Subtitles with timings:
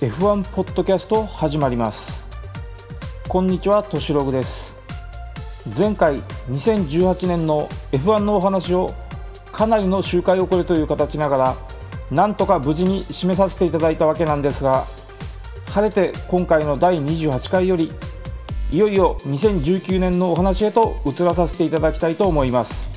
[0.00, 2.28] F1 ポッドキャスト始まります。
[3.28, 4.76] こんにちはとしログです。
[5.76, 8.90] 前回2018年の F1 のお話を
[9.50, 11.54] かなりの周回遅れという形ながら
[12.12, 14.84] なんとか無事に締めさせていただいたわけなんですが
[15.66, 17.90] 晴れて今回の第28回より
[18.70, 22.88] いよいよ2019年のお話へと移らさせていただきたいと思います。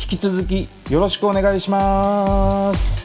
[0.00, 2.95] 引き続きよろしくお願いします。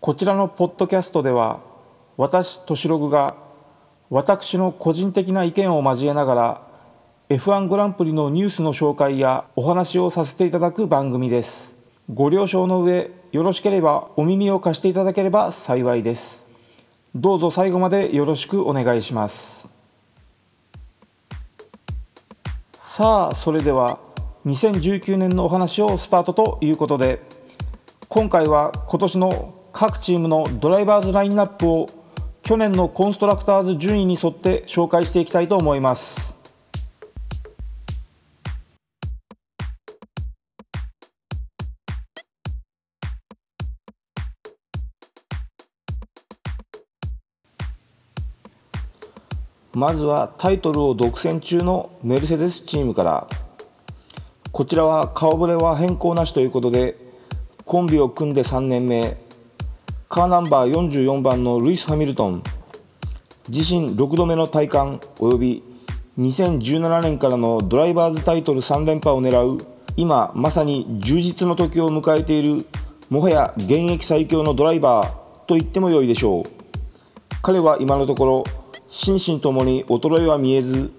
[0.00, 1.60] こちらのポッドキャストでは
[2.16, 3.36] 私としログが
[4.08, 6.62] 私の個人的な意見を交えながら
[7.28, 11.76] F1 グランプリのニュースの紹介やお話をさせていただく番組です。
[12.08, 16.48] ご了承の上よろしければお耳を貸していただければ幸いです。
[17.14, 19.68] どうぞ最後までよろしくお願いします。
[22.72, 23.98] さあそれでは
[24.46, 27.20] 2019年のお話をスタートということで
[28.08, 31.86] 今回は今年の各チームのドライバーズラインナップを
[32.42, 36.38] 去年のコンストラクターズ順位に沿って紹介していきたいと思います。
[49.72, 53.26] まずはタイトルを独占中のメルセデスチームから。
[54.52, 56.98] こちらは顔ぶれは変更なしということで
[57.64, 59.29] コンビを組んで3年目。
[60.12, 62.42] カーナンバー44番のルイス・ハミルトン。
[63.48, 65.62] 自身6度目の戴冠及び
[66.18, 69.64] 2017年からのドライバーズタイトル3連覇を狙う
[69.96, 72.66] 今まさに充実の時を迎えている
[73.08, 75.10] もはや現役最強のドライバー
[75.46, 76.42] と言っても良いでしょう。
[77.40, 78.44] 彼は今のところ
[78.88, 80.90] 心身ともに衰えは見えず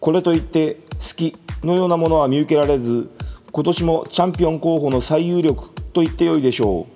[0.00, 3.10] これといって好きのようなものは見受けられず
[3.52, 6.95] 今年もチャンピオン候補の最有力と言ってよいでしょう。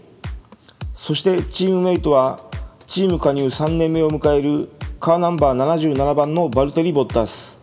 [1.00, 2.38] そしてチームメイトは
[2.86, 4.68] チーム加入3年目を迎える
[5.00, 7.62] カーナンバー77番のバルテリ・ボッタス。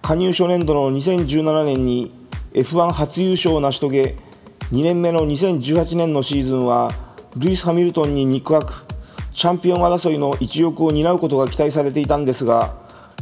[0.00, 2.10] 加入初年度の2017年に
[2.54, 4.16] F1 初優勝を成し遂げ
[4.72, 6.90] 2年目の2018年のシーズンは
[7.36, 8.66] ルイス・ハミルトンに肉薄
[9.30, 12.76] チャンピオン争いの一翼を担うことが期待されていたんですが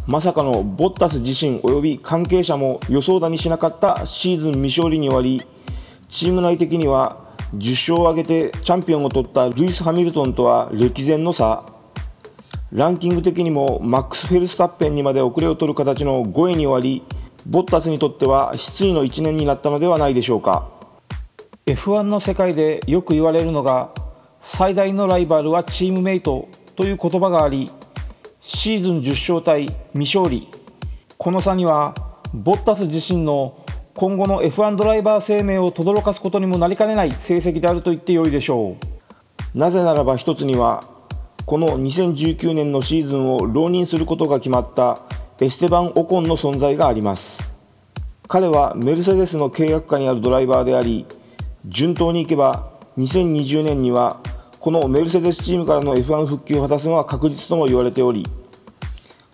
[0.07, 5.45] まさかのボッタス自身及び関係者も予想だにしなかったシーズン未勝利に終わり
[6.09, 11.65] チーム内的には10勝を挙げてチャンピオンを取ったルイス・ハミルトンとは歴然の差。
[12.71, 17.03] ランキング的にもマックス・フェルスタッペンにまで遅れを取る形の5位に終わり
[17.47, 20.69] ボッタスにとっては失意の1年になったのではないでしょうか。
[21.65, 23.91] F1 の世界でよく言われるのが
[24.41, 27.71] 最大のライバルはチームメイトという言葉があり
[28.41, 30.49] シーズン10勝対未勝利。
[31.17, 31.95] この差には
[32.35, 33.58] ボッタス自身の
[33.99, 38.77] 今後の F1 ドライバー生命を轟かすことにもなりかねない成績であると言ってよいでしょ
[39.55, 39.59] う。
[39.59, 40.85] なぜならば一つには
[41.47, 45.01] この2019年のシーズンを浪人することが決まった
[45.41, 47.51] エステバン・オコンの存在があります。
[48.29, 51.05] 彼はメルセデスの契約下にあるドライバーであり
[51.67, 54.21] 順当にいけば2020年には
[54.61, 58.25] このメルセデスチームからの F1 復帰を果たすのは確実とも言われており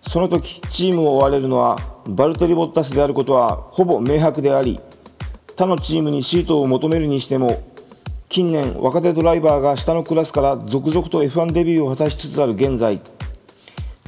[0.07, 1.77] その時チームを追われるのは
[2.07, 4.79] バルトリ・ボッタスであることはほぼ明白であり
[5.55, 7.63] 他のチームにシートを求めるにしても
[8.29, 12.99] 近年若手ドライバーが下のクラスから続々と F1 デビューを果たしつつある現在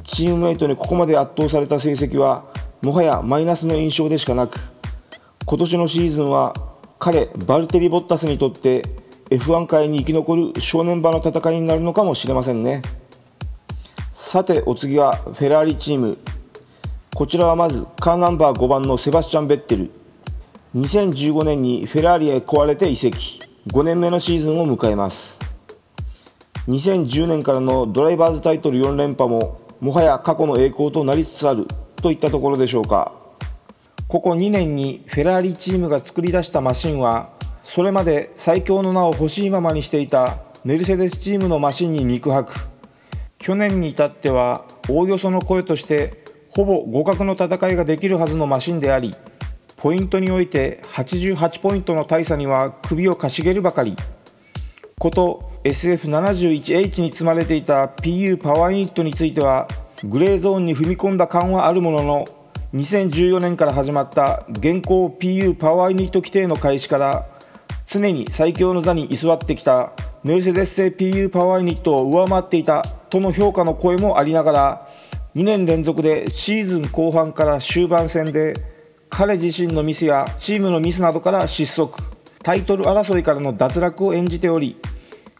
[0.03, 2.45] チームメイトにここまで圧倒された成績は
[2.81, 4.59] もはやマイナスの印象でしかなく
[5.45, 6.53] 今年のシーズンは
[6.99, 8.83] 彼バルテリ・ボッタスにとって
[9.29, 12.81] F1 界に生き残る正念場の戦いになるのかもしれませんね。
[14.37, 16.19] さてお次はフェラーリチーム。
[17.15, 19.89] こちらはまずカーナンバー5番のセバスチャン・ベッテル。
[20.75, 23.41] 2015年にフェラーリへ壊れて移籍。
[23.65, 25.39] 5年目のシーズンを迎えます。
[26.67, 33.13] 2010年からのドライバーズタイトル4連覇ももはや過去の栄光となりつつあるといったところでしょうか。
[34.07, 37.31] ここ2年にフェラーリチームが作り出したマシンは
[37.63, 42.76] それまで最強の名を欲しいままにしていたメルセデスチームのマシンに肉薄。
[43.39, 49.13] 去年に至ってはおおよその声としてほぼ互角の戦いができるはずのマシンであり
[49.77, 53.95] ポイントにおいて88ポイントの大差には首をかしげるばかり。
[54.99, 59.67] こと SF71H に積まれていた PU パワーユニットについては
[60.03, 62.25] グレーゾーンに踏み込んだ感はあるものの
[62.73, 67.27] 2014年から始まった現行 PU パワーユニット規定の開始から
[67.85, 69.93] 常に最強の座に居座ってきた
[70.23, 74.87] メルセデス製 PU パワーユニットを上回っていたとの評価の声もありながら
[75.35, 78.55] 2年連続でシーズン後半から終盤戦で
[79.09, 81.99] 彼自身のミスやチームのミスなどから失速
[82.43, 84.77] タイトル争いからの脱落を演じており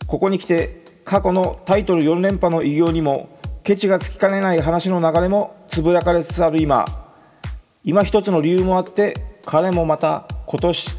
[0.06, 6.86] ここに来て過去のタイトル4連覇の偉業にもケチがつきかねない話の流れもつぶやかれつつある今。
[7.88, 10.90] 今一つの理由もあって彼もまた今年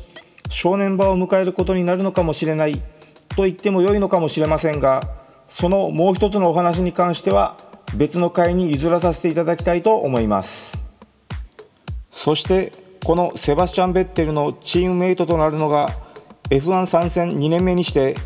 [0.48, 2.80] 正念場を迎えることになるのかもしれない
[3.36, 5.17] と言っても良いのかもしれませんが
[5.48, 7.56] そのもう一つのお話に関しては
[7.96, 10.82] 別の回に譲らさせていただきたいと思います。
[12.10, 12.72] そして
[13.04, 15.88] このセバスチャン・ベッテルのチームメイトとなるのが
[16.50, 18.16] F1 参戦2年目にして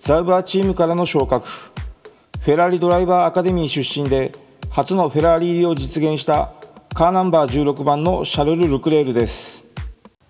[0.00, 1.46] ザウバーチームからの昇格。
[1.46, 4.32] フェラーリドライバーアカデミー出身で
[4.70, 6.52] 初のフェラーリ入りを実現した
[6.94, 9.66] カーナンバー16番のシャルル・ルクレールです。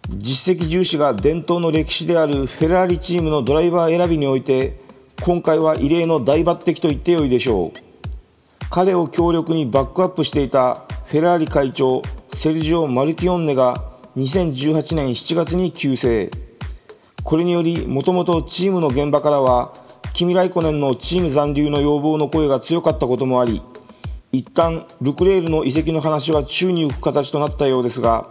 [0.08, 4.80] 実績重視が伝統の歴史であるフェラーリチームのドライバー選びにおいて
[5.22, 7.72] 今回は異例の大抜擢と言ってよいでしょう。
[8.70, 12.00] 彼を強力にバックアップしていたフェラーリ会長
[12.32, 13.84] セルジオ・マルティオンネが
[14.16, 16.30] 2018年7月に急逝。
[17.22, 19.74] これによりもともとチームの現場からは
[20.14, 23.62] キミ・ライコネンのチーム残留の要望の声が強かったこともあり
[24.32, 28.26] 一旦ルクレールの移籍の話は宙に浮く形となったようですが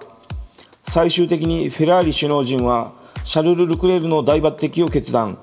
[0.89, 2.93] 最終的にフェラーリ首脳陣は
[3.25, 5.39] シャルル・ルクレールの大抜擢を決断。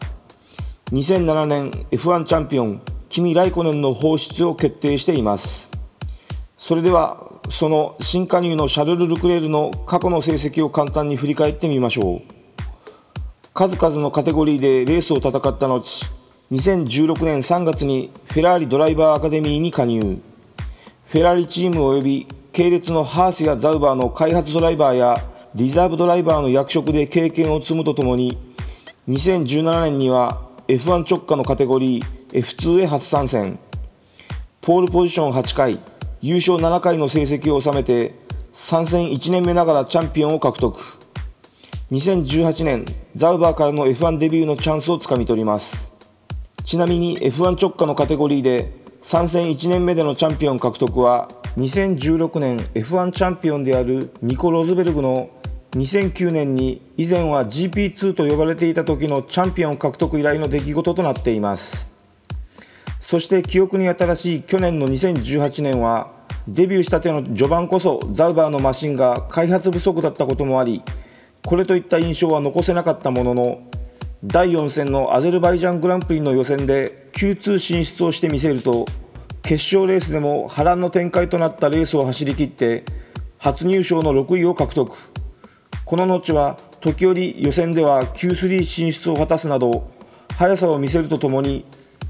[0.93, 5.69] 2007年 F1 チャンピオンキミ・ライコネンの放出を決定しています。
[6.57, 12.23] それではその新加入のシャルル・ルクレールの過去の成績を簡単に振り返ってみましょう。
[13.53, 15.81] 数々のカテゴリーでレースを戦った後
[16.53, 20.21] 2016年3月にフェラーリドライバーアカデミーに加入。
[21.07, 25.17] フェラーリチーム及び系列のハースやザウバーの開発ドライバーや
[25.57, 28.39] リザーブドライバーの役職で経験を積むとともに
[29.09, 33.59] 2017年には F1 直下のカテゴリー F2 へ初参戦。
[34.61, 35.79] ポールポジション8回
[36.21, 38.17] 優勝7回の成績を収めて
[38.53, 40.77] 参戦1年目ながらチャンピオンを獲得。
[41.93, 42.85] 2018年
[43.15, 45.89] ザウバーからの F1 デビューのチャンスをつかみ取ります。
[46.65, 48.73] ちなみに F1 直下のカテゴリーで
[49.03, 51.29] 参戦1年目でのチャンピオン獲得は
[51.59, 55.31] 2016年 F1 チャンピオンであるニコ・ロズベルグの
[55.77, 61.97] 2009年に以前は GP2 と呼ばれていた時のチャンピオン獲得以来の出来事となっています。
[63.01, 66.11] そして記憶に新しい去年の2018年は
[66.49, 70.83] デビューしたての序盤こそザウバーのマシンが開発不足だったこともあり
[71.45, 73.63] これといった印象は残せなかったものの
[74.25, 78.87] 第4戦のアゼルバイジャングランプリの予選で Q2 進出をしてみせると
[79.43, 82.85] 決勝レースでも波乱の展開となったレースを走り切って
[83.39, 84.97] 初入賞の6位を獲得。
[85.87, 89.89] この後は時折予選では Q3 進出を果たすなど
[90.37, 91.65] 速さを見せるとともに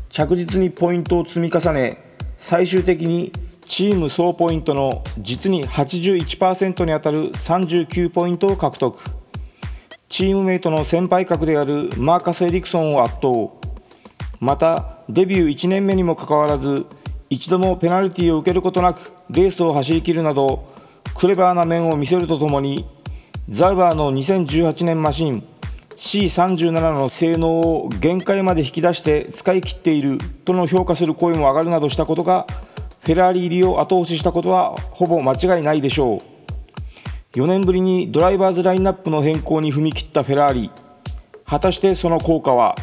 [0.09, 2.03] 着実にポイントを積み重ね
[2.39, 3.33] 最終的に
[3.67, 8.99] チーム総ポイントの実に81%にあたる39ポイントを獲得。
[10.09, 13.29] チームメイトの先輩格であるマーカス・エリクソンを圧倒。
[14.41, 16.87] またデビュー1年目にもかかわらず
[17.29, 20.65] 一度もペナルティを受けることなくレースを走り切るなど
[21.15, 22.87] クレバーな面を見せるとともに
[23.49, 25.47] ザウバーの2018年マシン
[25.91, 32.47] C37 の性能を限界まで引き出して使い切っているとの評価する声も上がるなどしたことが
[33.03, 36.19] フェラーリ入りを後押ししたことはほぼ間違いないでしょう。
[37.39, 40.71] 4年ぶりにドライバーズラインナップの変更に踏み切ったフェラーリ。
[41.45, 42.75] 果たしてその効果は？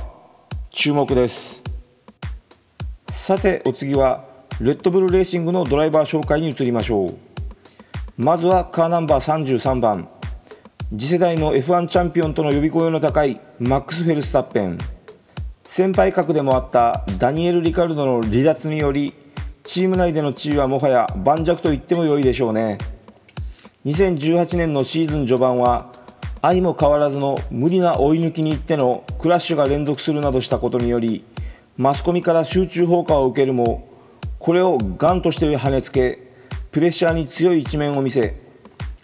[0.69, 1.61] 注目です。
[3.09, 4.23] さてお次は
[4.61, 7.17] レッドブルレーシングのドライバー紹介に移りましょう。
[8.17, 10.07] まずはカーナンバー33番。
[10.95, 14.77] 次世代の F1 チャンピオンとの呼び声の高いマックス・フェルスタッペン。
[15.63, 19.11] 先輩格でもあったダニエル・リカルドの離脱により
[19.63, 22.77] チーム内での地位はもはや盤石と言っても良いでしょうね。
[23.87, 25.91] 2018年のシーズン序盤は
[26.43, 31.25] 相も変わらずの無理な追い抜きに行ってのクラッシュが連続するなどしたことにより
[31.75, 33.87] マスコミから集中放火を受けるも
[34.37, 36.19] これをガンとして跳ねつけ
[36.69, 38.39] プレッシャーに強い一面を見せ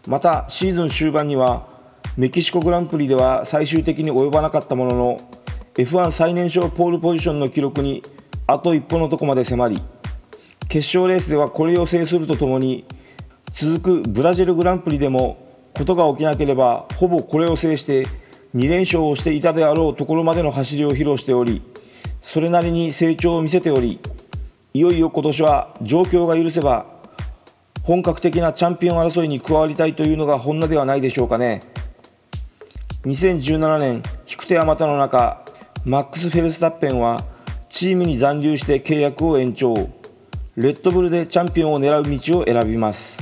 [0.07, 1.78] またシーズン終盤には
[2.17, 5.17] メキシコグランプリでは最終的に及ばなかったものの
[5.75, 8.03] F1 最年少ポールポジションの記録に
[8.47, 9.81] あと一歩のとこまで迫り
[10.67, 12.85] 決勝レースではこれを制するとともに
[13.51, 18.05] 続くブラジルグランプリでもことが起きなければほぼこれを制して
[18.55, 21.61] 2連勝をしていたであろうところまでの走りを披露しており
[22.21, 23.99] それなりに成長を見せており
[24.73, 26.85] いよいよ今年は状況が許せば
[27.83, 31.61] 本格的なチャンピオン争いに加わりたいというのが本音ではないでしょうかね。
[33.03, 35.41] 2017年引く手あまたの中
[35.85, 37.23] マックス・フェルスタッペンは
[37.69, 39.73] チームに残留して契約を延長。
[40.57, 43.19] レッドブルでチャンピオンを狙う道を選びます。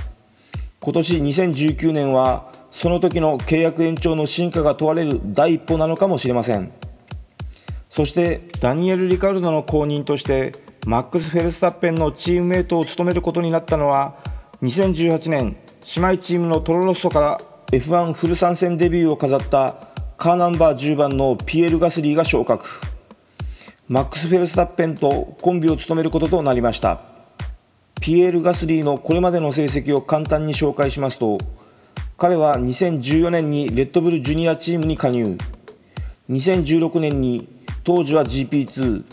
[0.80, 6.72] 今年2019年はその時の契約延長の進化が問われる第一歩なのかもしれません。
[7.92, 10.54] そしてダニエル・リカルドの後任として
[10.88, 14.18] マックス・フェルスタッペンのチームメイトを務めることになったのは
[14.64, 15.58] 2018年
[15.96, 17.38] 姉妹チームのトロロッソから
[17.72, 19.76] F1 フル参戦デビューを飾った
[20.16, 22.66] カーナンバー10番のピエール・ガスリーが昇格。
[23.90, 27.02] マックス・フェルスタッペンとコンビを務めることとなりました。
[28.00, 31.40] ピエール・ガスリーのこれまでの成績を簡単に紹介しますと
[32.16, 35.38] 彼は2014年にレッドブルジュニアチームに加入。
[36.30, 37.50] 2016年に
[37.84, 39.04] 当時は GP2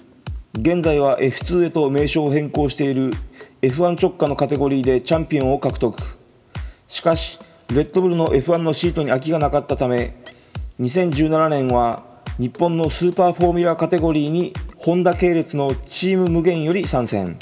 [0.61, 3.11] 現在は F2 へと名称を変更している
[3.63, 5.99] F1 直下のカテゴリーでチャンピオンを獲得。
[6.87, 7.41] しかし
[7.75, 10.17] レッドブルの F1 のシートに空きがなかったため
[10.81, 12.05] 2017年は
[12.39, 17.39] 日本のスーパーフォーミュラカテゴリーにホンダ系列のチーム無限より参戦。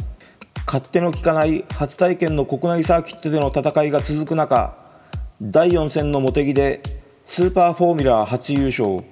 [0.66, 4.76] 勝手の利かない初体験の国内サーキットでの戦いが続く中
[5.40, 6.82] 第4戦の茂木で
[7.24, 9.02] スーパーフォーミュラー初優勝。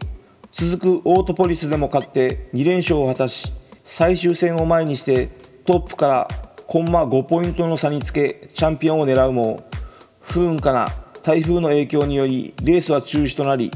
[0.52, 3.52] 続くオートポリスでも勝って2連勝を果たし
[3.84, 5.28] 最終戦を前にして
[5.64, 6.28] トップから
[6.66, 9.64] コンマ5ポイントの差につけチャンピオンを狙うも
[10.20, 10.88] 不運かな。
[11.22, 13.70] 台風の影響によりレースは中止となり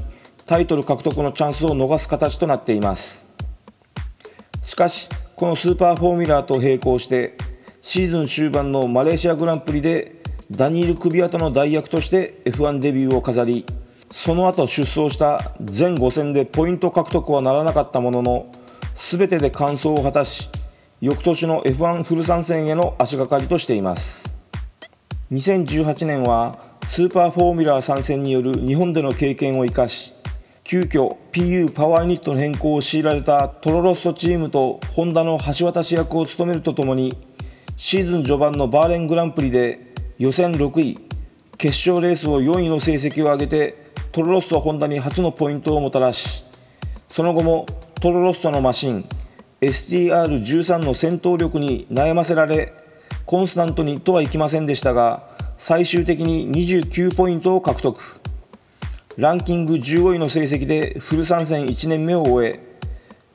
[0.47, 3.27] タイトル獲得のチャンスを逃す形となっています。
[4.63, 7.37] しかしこのスーパーフォーミュラーと並行して
[7.83, 13.67] シーズン終盤のマレーシアグランプリでダニール・クビアタの代役として F1 デビューを飾り
[14.11, 18.47] その後出走した全5戦でポイント獲得はならなかったものの
[18.97, 20.49] 全てで完走を果たし
[21.01, 24.33] 翌年の F1 フル参戦への足がかりとしています。
[25.33, 30.15] 2018年はスーパーフォーミュラー参戦による日本での経験を生かし
[30.63, 37.19] 急遽 PU パワーユニットの変更を強いられたトロロッソチームとホンダの橋渡し役を務めるとともに
[37.77, 40.99] シーズン序盤のバーレングランプリで予選6位
[41.59, 46.45] 決勝レースを4位の成績を上げてトロロッソホンダに初のポイントをもたらし
[47.09, 47.67] その後も
[48.01, 49.09] トロロッソのマシン
[49.61, 52.73] STR13 の戦闘力に悩ませられ
[53.27, 58.21] コンスタントにとはいきませんでしたが最終的に29ポイントを獲得。
[59.17, 62.61] ランキング15位の成績でフル参戦1年目を終え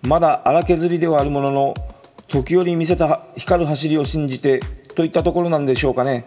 [0.02, 1.74] まだ荒削りではあるものの
[2.28, 4.60] 時折見せた光る走りを信じて
[4.96, 6.26] といったところなんでしょうかね。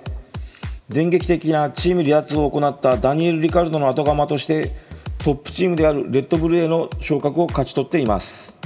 [0.89, 4.71] 電撃的なチーム離脱を行ったダニエル・リカルドの後釜として
[5.19, 8.57] トップチームであるレッドブルへの昇格を勝ち取っています。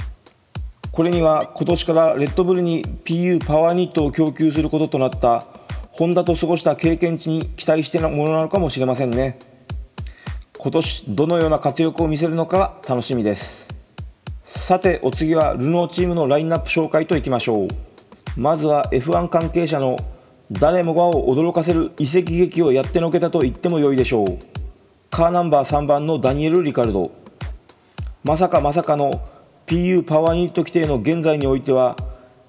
[0.91, 5.45] これには今年からレッドブルに PU パワーニットを供給することとなった
[5.97, 9.39] ホンダと過ごした経験値に期待してのものなのかもしれませんね。
[10.59, 13.73] 今年どのような活躍を見せるのか楽しみです。
[14.43, 17.67] さてお次はルノーチームのラインナップ紹介といきましょう。
[18.35, 19.97] まずは F1 関係者の
[20.51, 24.37] 誰もがを驚かせる移籍劇をやってのけたと言っても良いでしょう。
[25.09, 27.09] カーナンバー3番のダニエル・リカルド。
[28.23, 29.19] まさかまさかの
[29.65, 31.97] PU パワーユニット規定の現在においては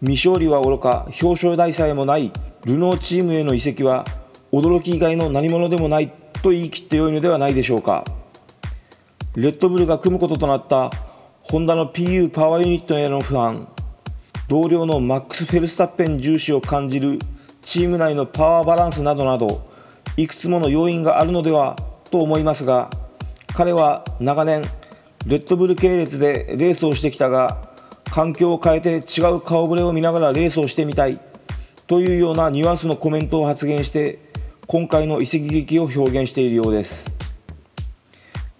[0.02, 2.30] 未勝利はおろか表彰台さえもない
[2.64, 4.04] ルノーチームへの移籍は
[4.52, 6.12] 驚き以外の何者でもない
[6.42, 8.04] と言い切ってよいのではないでしょうか。
[9.34, 10.90] レッドブルが組むこととなった
[11.42, 13.68] ホンダの PU パワーユニットへの不安。
[14.48, 17.18] 同僚のマックス・フェルスタッペン重視を感じる
[17.60, 19.70] チーム内のパワーバランスなどなど
[20.16, 21.76] いくつもの要因があるのでは
[22.10, 22.88] と思いますが
[23.54, 24.62] 彼は長年
[25.26, 27.68] レッドブル系列でレースをしてきたが
[28.06, 31.20] 環境を変えて違う顔ぶれを見ながらレースをしてみたい。
[31.88, 34.18] というようなニュアンスのコメントを発言して
[34.66, 37.10] 今回の移籍劇を表現しているようです。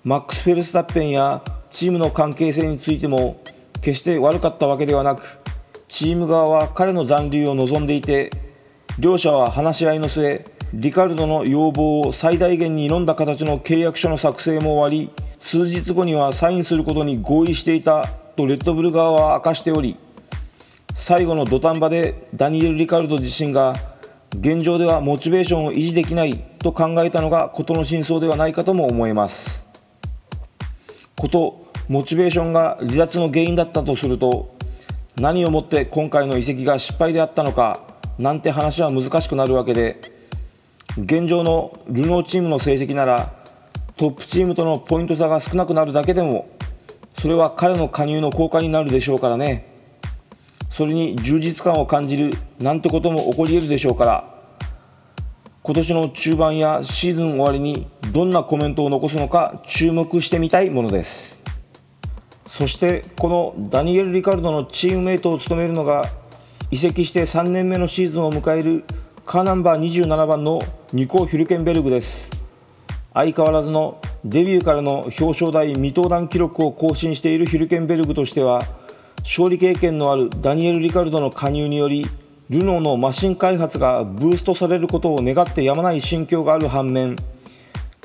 [0.02, 3.42] マックス・フェルスタッペンやチームの関係性についても
[3.82, 5.40] 決して悪かったわけではなく
[5.88, 8.30] チーム側は彼の残留を望んでいて
[8.98, 15.10] 両者は話し合いの末リカルドの要望を最大限に挑んだ形の契約書の作成も終わり
[15.42, 18.06] 数日後にはサインすることに合意していた
[18.36, 19.98] とレッドブル側は明かしており
[21.00, 23.72] 最後の土壇場でダニエル・リカルド自身が
[24.36, 29.64] 現状ではモチベーションを維持できないと考えたのが事の真相ではないかとも思えます。
[31.16, 34.54] ことモチベーションが離脱の原因だったとすると
[35.16, 37.80] 何をもって今回の移籍が失敗であったのか
[38.18, 40.00] なんて話は難しくなるわけで
[40.98, 43.32] 現状のルノーチームの成績なら
[43.96, 46.50] トップチームとのポイント差が少なくなるだけでも
[47.20, 49.77] それは彼の加入の効果になるでしょうからね。
[50.78, 54.34] それに充実感を感じるなんてことも起こり得るでしょうから。
[55.64, 61.42] 今年の中盤やシーズン終わりにどんなコメントを残すのか注目してみたいものです。
[62.46, 66.12] そしてこのダニエル・リカルドのチームメイトを務めるのが
[66.70, 68.84] 移籍して3年目のシーズンを迎える
[69.24, 72.30] カーナンバー27番のニコ・ヒュルケンベルグです。
[73.14, 78.77] 相変わらずのデビューからの表彰台未登壇記録を更新しているヒルケンベルグとしては
[79.20, 82.06] 勝利経験のあるダニエル・リカルドの加入により
[82.48, 87.16] ルノーのマシン開発がブーストされることを願ってやまない心境がある反面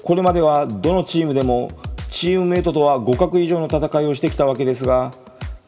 [0.03, 1.71] これまではどのチームでも
[2.09, 5.11] チームメイトとは互角以上の戦いをしてきたわけですが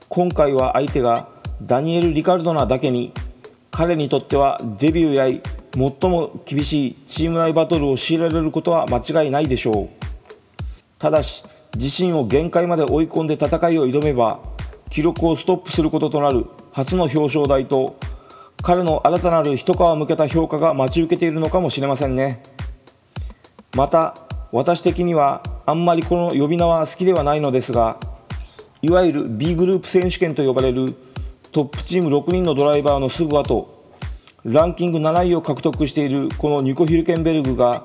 [0.09, 1.29] 今回は相手が
[1.61, 3.13] ダニエル・リカルドなだけに
[3.71, 5.41] 彼にとってはデビューやい
[5.73, 10.05] 最も厳しいチーム内バトルを強いられることは間違いないでしょう。
[10.97, 11.43] ただし
[11.75, 14.39] 自身を限界まで追い込んで戦いを挑めば
[14.89, 17.97] 記録をストップすることとなる初の表彰台と
[18.61, 22.41] 彼の新たなる一皮向けた評価が待ち受けているのかもしれませんね。
[23.75, 24.15] また
[24.51, 27.99] 私的にはあんまりこの呼び名は好きではないのですが
[28.81, 30.95] いわゆる B グループ選手権と呼ばれる
[31.51, 33.93] トップチーム6人のドライバーのすぐ後
[34.45, 37.83] ランキング7位を獲得しているこのニコ・ヒルケンベルグが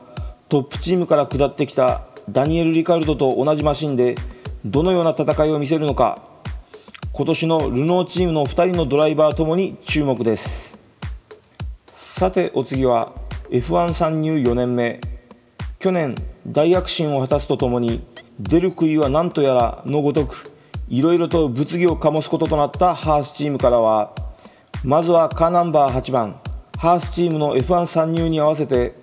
[0.49, 4.15] トップチームから下ってきたダニエル・リカルドと同じマシンで
[4.65, 6.23] どのような戦いを見せるのか
[7.13, 10.79] 今年のルノーチームの2人のドライバーともに注目です。
[11.87, 13.13] さてお次は
[13.51, 15.01] F1 参入4年目。
[15.79, 16.15] 去年
[16.47, 18.07] 大躍進を果たすとともに
[18.39, 20.53] 出る杭は何とやらのごとく
[20.89, 24.15] いろいろと物議を醸すこととなったハースチームからは
[24.85, 26.41] まずはカーナンバー8番
[26.79, 28.95] ハースチームの F1 参入に合わせて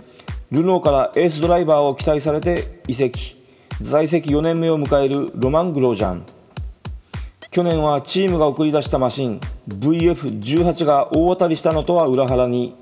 [0.49, 3.35] ルノーからエースドライバーを期待されて移籍。
[3.81, 6.36] 在籍4年目を迎えるロマン・グロージャン。
[7.51, 9.39] 去年はチームが送り出したマシン
[9.69, 12.75] VF18 が大当たりしたのとは裏腹に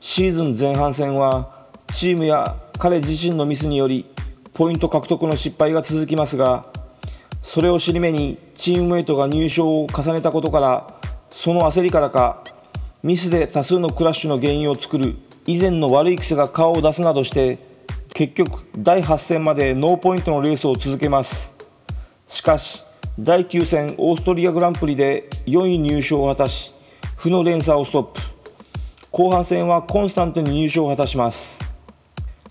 [0.00, 4.06] シーズン前半戦はチームや彼自身のミスにより
[4.54, 6.66] ポイント獲得の失敗が続きますが
[7.42, 10.94] それを尻目にチームメイトが入賞を重ねたことから
[11.30, 12.44] その焦りからか
[13.02, 17.58] ミスで多数のクラッシュの原因を作る以前の悪い癖が顔を出すなどして
[18.14, 21.52] 結局第8戦までノーポイントのレースを続けます。
[22.28, 22.84] しかし
[23.18, 26.72] 第9戦オーストリアグランプリで4位入賞を果たし
[27.14, 28.20] 負の連鎖をストップ。
[29.10, 31.60] 後半戦はコンスタントに入賞を果たします。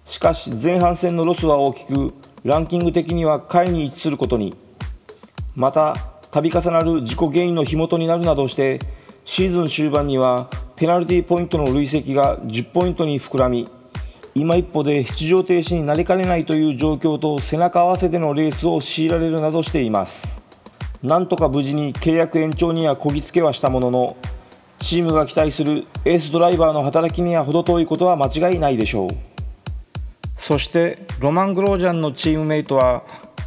[0.06, 4.56] しかし前半戦のロスは大きくランキング的には下位に位置することに。
[5.56, 5.95] また
[6.30, 8.80] 度重なる自己原因の火元になるなどして
[9.26, 13.67] シーズン終盤にはペナルティーポイントの累積が10ポイントに膨らみ
[14.36, 20.40] 今一歩で出場停止になりかねないという状況と背中合わせでのレースを強いられるなどしています。
[21.03, 24.17] なんとか無事に契約延長にはこぎつけはしたものの
[24.77, 29.09] チームが期待するエースドライバーの働きには程遠いことは間違いないでしょう。
[30.35, 33.03] そしてロマン・グロージャンのチームメイトは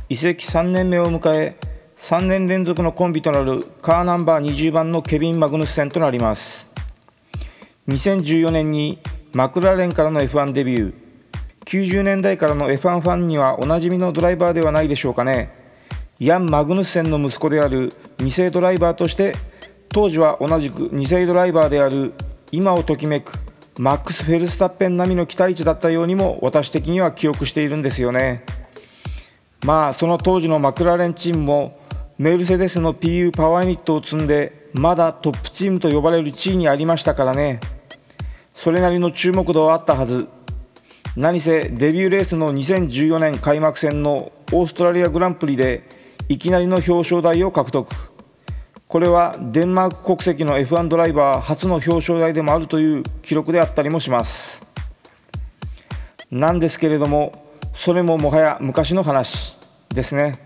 [0.09, 1.57] 移籍3年目を迎え
[1.97, 6.69] 3年連続のコンビとなるカーナンバー20番のケビン・マグヌスセンとなります。
[7.89, 8.99] 2014年に
[9.33, 10.95] マクラーレンからの F1 デビュー。
[11.67, 15.64] 90年代からの F1 ファンにはおなじみのドライバーではないでしょうかね。
[16.21, 19.35] ヤン・マグヌッセンの息子である2世ドライバーとして
[19.89, 22.15] 当時は同じく2世ドライバーである
[22.53, 23.33] 今をときめく
[23.79, 28.45] マックス・フェルスタッペン並みの期待値だったようにも私的には記憶しているんですよね。
[29.65, 31.81] まあその当時のマクラーレンチームも
[32.17, 37.59] メルセデスの PU パワーユニットを積んでまだトップチームと呼ばれる地位にありましたからね。
[38.55, 40.29] それなりの注目度はあったはず。
[41.17, 45.83] 何せデビューレースの2014年開幕戦のオーストラリアグランプリで
[46.29, 47.89] いきなりの表彰台を獲得。
[48.89, 54.65] これはデンマーク国籍の F1 ドライバー初の表彰台でもあるという記録であったりもします。
[56.31, 59.57] なんですけれどもそれももはや昔の話
[59.91, 60.39] ですね。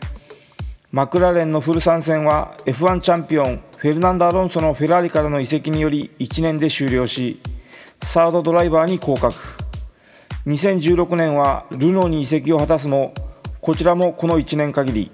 [0.91, 7.41] マクラーレンのフル参戦は F1 チャンピオンフェルナンド・アロンソのフェラーリからの移籍により1年で終了し
[8.03, 9.35] サードドライバーに降格。
[10.47, 13.13] 2016年はルノーに移籍を果たすも
[13.61, 15.11] こちらもこの1年限り。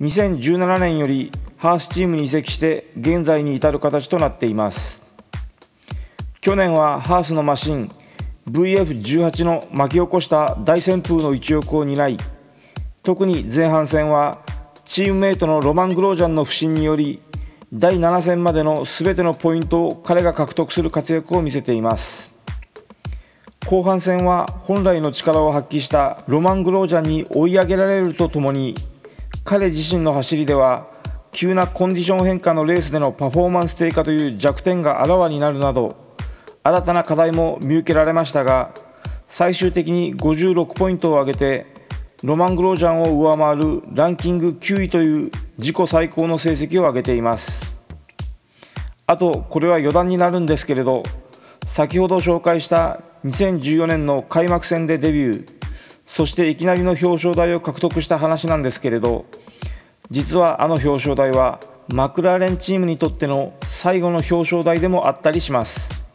[0.00, 5.04] 2017年よりハースチームに移籍して現在に至る形となっています。
[6.40, 7.90] 去年はハースのマシン
[8.48, 12.16] VF18 の巻き起こした大旋風の一翼を担い
[13.02, 14.38] 特に前半戦は
[14.84, 17.20] チームメイトのロマン・グロージャンの不振により
[17.74, 22.34] 第7戦までの全てのポイントを彼が獲得する活躍を見せています。
[23.66, 28.74] 後半戦は本来の力を発揮したロマン・グロージャンに追い上げられるとともに
[29.48, 30.88] 彼自身の走りでは
[31.32, 35.96] 急なコンディション変化のレースでのパフォーマンス低下という弱点があらわになるなど
[36.62, 38.74] 新たな課題も見受けられましたが
[39.26, 41.64] 最終的に56ポイントを上げて
[42.22, 47.74] ロマン・グロージャンを上回るランキング9位という自己最高の成績を上げています。
[49.06, 51.04] あとこれは余談になるんですけれど
[51.64, 55.58] 先ほど紹介した2014年の開幕戦でデビュー
[56.08, 59.26] そしていきなりの表彰台を獲得した話なんですけれど
[60.10, 66.06] 実はあの表彰台はマクラーレンチームにとっての最後の表彰台でもあったりします。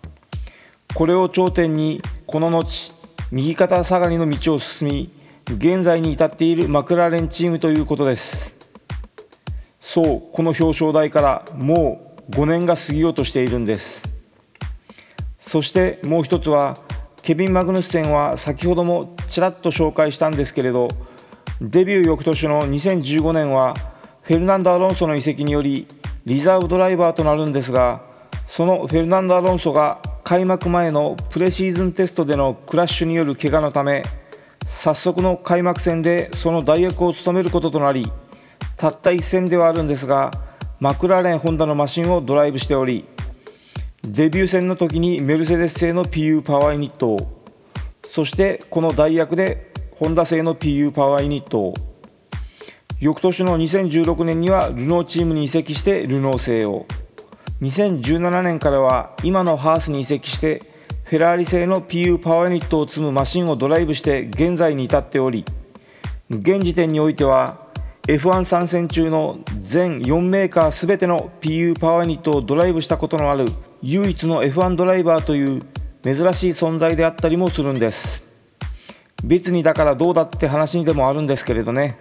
[0.94, 2.94] これを頂点にこの後
[3.32, 5.12] 右肩下がりの道を進み
[5.48, 8.54] 現在に至っているマクラーレンチームということです。
[9.80, 14.08] そうこの表彰台からもう5年が過ぎようとしているんです。
[15.40, 16.78] そしてもう一つは
[17.22, 20.90] ケビン・マグヌスセンは先ほどもちらっと紹介したんですけれど
[21.62, 23.76] デビュー翌年の2015年は
[24.22, 25.88] フェルナンド・アロンソの移籍により
[26.26, 28.02] リザーブドライバーとなるんですが
[28.46, 34.04] そのフェルナンド・アロンソが開幕前のプレシーズンテストでのクラッシュによる怪我のため
[34.66, 38.12] 早速の開幕戦でその代役を務めることとなり
[38.78, 40.32] たった一戦ではあるんですが
[40.80, 43.06] マクラーレン・ホンダのマシンをドライブしており
[44.04, 47.44] デビュー戦の時にメルセデス製の PU パワーユニットを
[48.10, 49.73] そしてこの代役で
[50.04, 51.74] ホンダ製の PU パワーユニットを
[53.00, 56.86] 翌年の2016年にはルノーチームに移籍してルノー製を。
[57.62, 60.70] 2017年からは今のハースに移籍して
[61.06, 65.46] フェラーリ製の PU パワーユニットを積むマシンをドライブして現在に至っており
[66.30, 67.70] 現時点においては
[68.06, 73.46] F1 参戦中の全4メーカー全ての PU パワーユニットをドライブしたことのある
[73.82, 75.64] 唯一の F1 ドライバーという
[76.04, 78.23] 珍しい存在であったりもするんです。
[79.24, 81.98] 別にだからどうだって話にでもあるんですけれどね。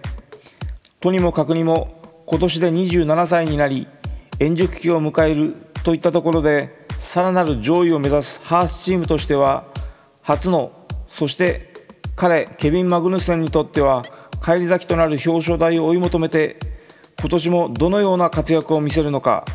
[0.99, 3.87] とにもかくにも今年で27歳になり
[4.39, 9.65] 円熟期を迎えるといったところでさらなる上位を目指すハースチームとしては
[10.21, 10.71] 初の
[11.09, 11.73] そして
[12.15, 14.03] 彼ケビン・マグヌセンにとっては
[14.39, 16.57] 返り咲きとなる表彰台を追い求めて
[17.19, 19.45] 今年もどのような活躍を見せるのか。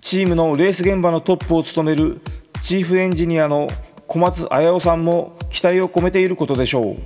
[0.00, 2.20] チームのレース現場のトップを務める
[2.62, 3.68] チーフエンジニアの
[4.08, 6.96] 小松綾夫さんも期待を込めていることでしょう。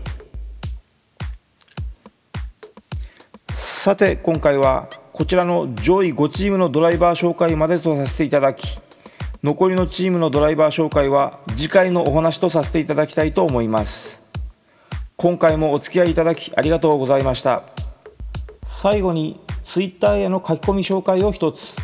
[3.53, 8.79] さて今回はこちらの上位5チームのドライバー紹介までとさせていただき
[9.43, 14.23] 残りのチームのドライバー紹介は次回のお話とさせていただきたいと思います。
[15.17, 17.65] 今回もお付き合いいただきありがとうございました。
[18.63, 21.75] 最後に Twitter への書き込み紹介を一つ。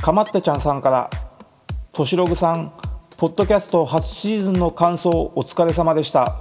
[0.00, 1.10] かまってちゃんさんから
[1.92, 2.72] としログさん
[3.18, 6.36] ポッドキャスト初シーズンの感想お疲れ様でした。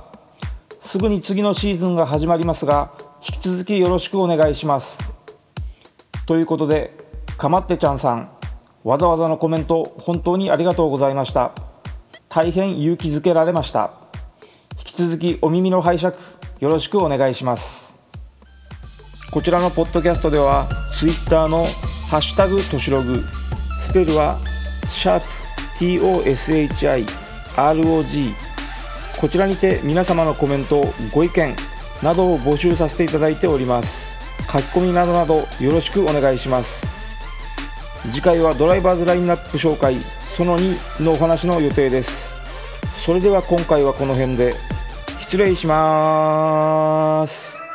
[0.80, 2.94] すぐに次のシーズンが始まりますが
[3.28, 5.00] 引き続きよろしくお願いします。
[6.28, 6.96] ということで
[7.36, 8.30] かまってちゃんさん
[8.84, 11.52] わざわざのコメント本当にありがとうございました。
[12.30, 13.94] 大変勇気づけられました。
[14.78, 16.16] 引き続きお耳の拝借
[16.60, 17.98] よろしくお願いします。
[19.32, 21.66] こちらのポッドキャストでは Twitter の
[22.12, 23.24] 「ハッシュタグとしログ」
[23.82, 24.38] スペルは
[24.88, 25.37] シャープ
[25.80, 27.08] TOSHIROG
[29.20, 31.56] こちらにて皆様のコメントご意見
[32.04, 34.18] などを募集させていただいております。
[34.52, 36.86] 書き込みなどなどよろしくお願いします。
[38.12, 39.96] 次回はドライバーズラインナップ紹介
[40.36, 42.38] その2のお話の予定です。
[43.04, 44.54] それでは今回はこの辺で
[45.20, 47.67] 失礼します。